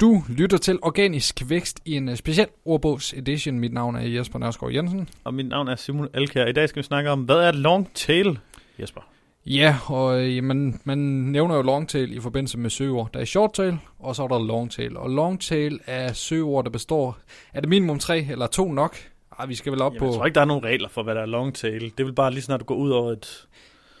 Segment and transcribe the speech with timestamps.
[0.00, 3.58] Du lytter til Organisk Vækst i en uh, speciel ordbogs edition.
[3.58, 5.08] Mit navn er Jesper Nørskov Jensen.
[5.24, 6.46] Og mit navn er Simon Alkær.
[6.46, 8.38] I dag skal vi snakke om, hvad er long tail,
[8.78, 9.00] Jesper?
[9.46, 13.10] Ja, og øh, man, man nævner jo long tail i forbindelse med søgeord.
[13.14, 14.96] Der er short tail, og så er der long tail.
[14.96, 17.18] Og long tail er søgeord, der består...
[17.54, 18.96] Er det minimum tre eller to nok?
[19.38, 20.06] Ej, vi skal vel op Jamen, på...
[20.06, 21.92] Jeg tror ikke, der er nogen regler for, hvad der er long tail.
[21.98, 23.48] Det vil bare lige snart du går ud over et...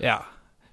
[0.00, 0.16] Ja,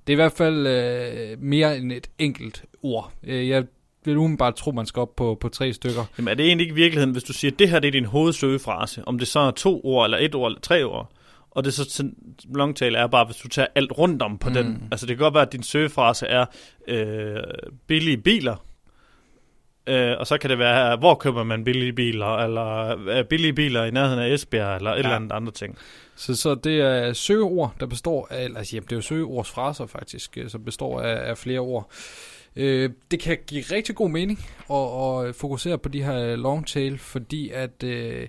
[0.07, 3.11] det er i hvert fald øh, mere end et enkelt ord.
[3.23, 3.65] Øh, jeg
[4.11, 6.05] vil umiddelbart tro, man skal op på, på tre stykker.
[6.17, 8.05] Jamen er det egentlig ikke i virkeligheden, hvis du siger, det her det er din
[8.05, 11.11] hovedsøgefrase, om det så er to ord, eller et ord, eller tre ord,
[11.51, 12.15] og det så sådan-
[12.55, 14.55] long tail er bare, hvis du tager alt rundt om på mm.
[14.55, 14.87] den.
[14.91, 16.45] Altså det kan godt være, at din søgefrase er
[16.87, 17.43] øh,
[17.87, 18.55] billige biler,
[19.87, 23.83] øh, og så kan det være, hvor køber man billige biler, eller øh, billige biler
[23.83, 24.99] i nærheden af Esbjerg, eller et Ja.
[24.99, 25.77] eller andet andre ting.
[26.15, 29.85] Så, så det er søgeord, der består af, eller altså, jamen, det er jo søgeordsfraser
[29.85, 31.89] faktisk, øh, som består af, af flere ord.
[31.91, 32.36] Øh,
[33.11, 34.39] det kan give rigtig god mening
[34.71, 38.27] at, at fokusere på de her long tail, fordi at øh,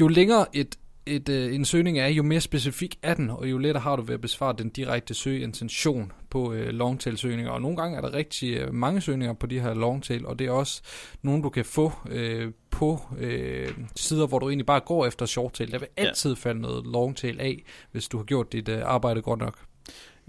[0.00, 3.58] jo længere et, et, øh, en søgning er, jo mere specifik er den, og jo
[3.58, 7.52] lettere har du ved at besvare den direkte søgeintention på øh, long tail søgninger.
[7.52, 10.38] Og nogle gange er der rigtig øh, mange søgninger på de her long tail, og
[10.38, 10.82] det er også
[11.22, 15.52] nogle, du kan få øh, på øh, sider, hvor du egentlig bare går efter short
[15.52, 15.72] tail.
[15.72, 16.04] Der vil Ja.
[16.06, 19.58] altid falde noget long tail af, hvis du har gjort dit øh, arbejde godt nok.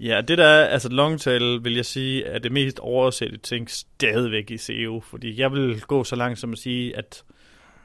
[0.00, 3.70] Ja, det der er, altså long tail, vil jeg sige, er det mest oversette ting
[3.70, 7.24] stadigvæk i SEO, fordi jeg vil gå så langt som at sige, at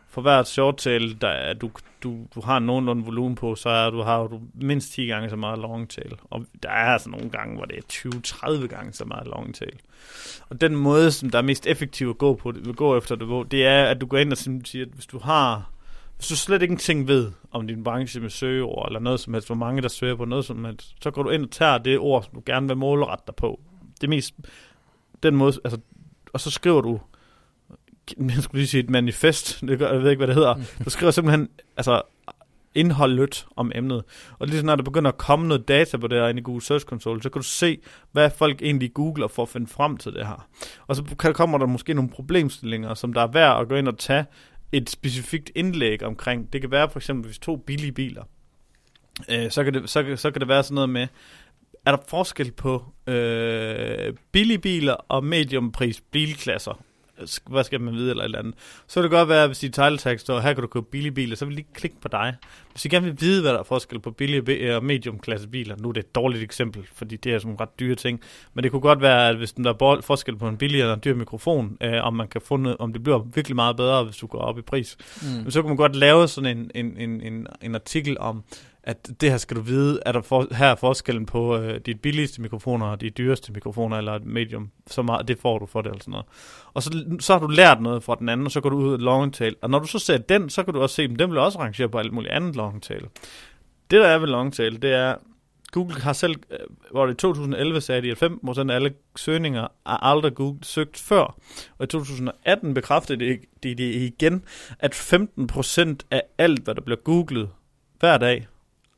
[0.10, 1.72] for hvert short tail, der er, du,
[2.04, 5.36] du, du har nogenlunde volumen på, så er du, har du mindst 10 gange så
[5.36, 6.14] meget long tail.
[6.30, 8.10] Og der er altså nogle gange, hvor det er
[8.62, 9.80] 20-30 gange så meget long tail.
[10.50, 13.52] Og den måde, som der er mest effektiv at gå på, at gå efter det,
[13.52, 15.70] det er, at du går ind og siger, at hvis du har
[16.20, 19.82] du slet ingenting ved om din branche med søgeord, eller noget som helst, hvor mange
[19.82, 22.34] der søger på noget som helst, så går du ind og tager det ord, som
[22.34, 23.60] du gerne vil målrette dig på.
[24.02, 24.34] Det er mest
[25.24, 25.80] den måde, altså,
[26.34, 27.00] og så skriver du,
[28.20, 30.56] jeg skulle lige sige et manifest, det gør, jeg ved ikke, hvad det hedder.
[30.86, 32.02] Du skriver simpelthen, altså,
[32.76, 34.04] indholdet om emnet.
[34.40, 36.44] Og lige så når der begynder at komme noget data på det her inde i
[36.44, 37.80] Google Search Console, så kan du se,
[38.12, 40.48] hvad folk egentlig googler for at finde frem til det her.
[40.88, 43.88] Og så kan, kommer der måske nogle problemstillinger, som der er værd at gå ind
[43.88, 44.26] og tage
[44.78, 46.54] et specifikt indlæg omkring.
[46.54, 48.24] Det kan være for eksempel, hvis to billige biler,
[49.30, 51.08] øh, så, kan det, så, kan, så kan det være sådan noget med,
[51.86, 56.85] er der forskel på øh, billige biler og mediumpris bilklasser?
[57.50, 58.54] Hvad skal man vide eller et eller andet?
[58.88, 61.36] Så kan det godt være, hvis i title står, her kan du købe billige biler,
[61.36, 62.36] så vil de ikke klikke på dig.
[62.72, 65.76] Hvis I gerne vil vide, hvad der er forskel på billige bi- og mediumklasse biler,
[65.80, 68.22] nu er det et dårligt eksempel, fordi det er sådan ret dyre ting,
[68.54, 71.02] men det kunne godt være, at hvis der er forskel på en billig eller en
[71.06, 74.18] dyr mikrofon, øh, om man kan få noget, om det bliver virkelig meget bedre, hvis
[74.18, 75.52] du går op i pris, Mm.
[75.52, 78.44] så kan man godt lave sådan en, en, en, en, en artikel om,
[78.86, 81.96] at det her skal du vide, er der for, her er forskellen på øh, de
[81.96, 85.82] billigste mikrofoner og de dyreste mikrofoner, eller et medium, så meget, det får du for
[85.82, 86.26] det, eller sådan noget.
[86.74, 88.94] Og så, så har du lært noget fra den anden, og så går du ud
[88.94, 89.56] af long tail.
[89.62, 91.60] Og når du så ser den, så kan du også se, at den bliver også
[91.60, 93.02] rangeret på alt muligt andet long tail.
[93.92, 95.16] Det der er ved long tail, det er,
[95.72, 96.58] Google har selv, øh,
[96.92, 100.98] hvor det i 2011 sagde de, at 15% af alle søgninger er aldrig Google søgt
[100.98, 101.36] før.
[101.78, 104.44] Og i 2018 bekræftede de de, de igen,
[104.80, 107.50] at 15% af alt, hvad der bliver googlet
[108.00, 108.48] hver dag,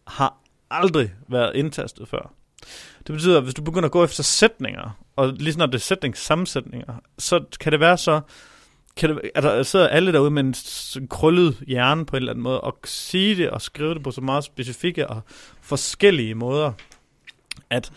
[0.07, 0.37] har
[0.71, 2.33] aldrig været indtastet før.
[3.07, 5.79] Det betyder, at hvis du begynder at gå efter sætninger, og lige snart det er
[5.79, 8.21] sætningssammensætninger, så kan det være så,
[8.95, 12.43] kan det, er der sidder alle derude med en krøllet hjerne på en eller anden
[12.43, 15.21] måde, og sige det og skrive det på så meget specifikke og
[15.61, 16.71] forskellige måder,
[17.69, 17.91] at,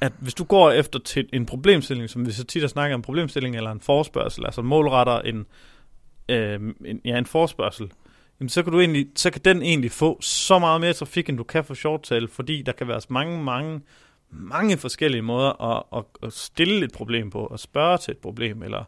[0.00, 2.98] at hvis du går efter til en problemstilling, som vi så tit har snakket om,
[2.98, 5.46] en problemstilling eller en forspørgsel, altså målretter en,
[6.28, 7.90] øh, en, ja, en forspørgsel,
[8.40, 11.38] jamen så kan, du egentlig, så kan den egentlig få så meget mere trafik, end
[11.38, 13.80] du kan for short tail, fordi der kan være så mange, mange,
[14.30, 18.62] mange forskellige måder at, at, at stille et problem på, at spørge til et problem,
[18.62, 18.84] eller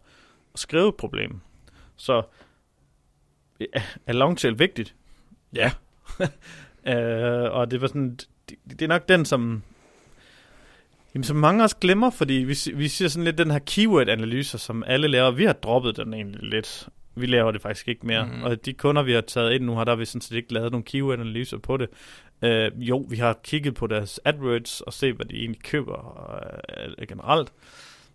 [0.54, 1.40] at skrive et problem.
[1.96, 2.22] Så
[3.60, 4.94] ja, er long tail vigtigt?
[5.54, 5.70] Ja.
[6.92, 9.62] øh, og det var sådan, det, det er nok den, som
[11.14, 14.84] Jamen, som mange også glemmer, fordi vi, vi siger sådan lidt den her keyword-analyser, som
[14.86, 15.30] alle laver.
[15.30, 16.88] Vi har droppet den egentlig lidt.
[17.20, 18.24] Vi laver det faktisk ikke mere.
[18.24, 18.42] Mm.
[18.42, 20.72] Og de kunder, vi har taget ind nu, har der vi sådan set ikke lavet
[20.72, 21.88] nogle keyword-analyser på det.
[22.42, 26.30] Øh, jo, vi har kigget på deres AdWords og set, hvad de egentlig køber
[26.98, 27.52] øh, generelt.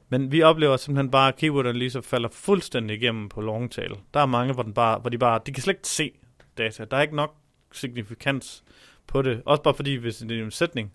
[0.10, 3.92] Men vi oplever simpelthen bare, at keyword-analyser falder fuldstændig igennem på long tail.
[4.14, 6.12] Der er mange, hvor, den bare, hvor de bare, de kan slet ikke se
[6.58, 6.86] data.
[6.92, 7.36] Der er ikke nok
[7.72, 8.64] signifikans
[9.08, 9.42] på det.
[9.46, 10.92] Også bare fordi, hvis det er en sætning,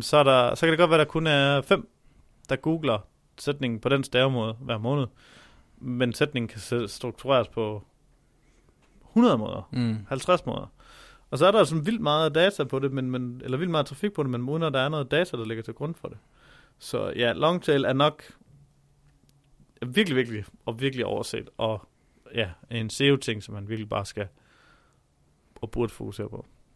[0.00, 1.88] så, er der, så kan det godt være, at der kun er fem,
[2.48, 2.98] der googler
[3.38, 5.06] sætningen på den stavemåde hver måned.
[5.84, 7.82] Men sætningen kan struktureres på
[9.08, 10.06] 100 måder, Mm.
[10.08, 10.66] 50 måder.
[11.30, 13.86] Og så er der sådan vildt meget data på det, men, men, eller vildt meget
[13.86, 16.08] trafik på det, men uden at der er noget data, der ligger til grund for
[16.08, 16.18] det.
[16.78, 18.22] Så ja, longtail er nok,
[19.82, 21.88] er virkelig, virkelig, og virkelig overset, og
[22.34, 24.28] ja, en SEO-ting, som man virkelig bare skal
[25.54, 26.46] og burde fokusere på.